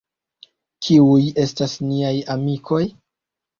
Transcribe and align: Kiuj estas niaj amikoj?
Kiuj 0.87 1.27
estas 1.45 1.77
niaj 1.91 2.17
amikoj? 2.39 2.83